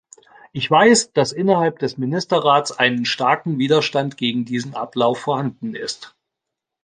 [0.51, 6.15] Ich weiß, dass innerhalb des Ministerrats einen starken Widerstand gegen diesen Ablauf vorhanden ist.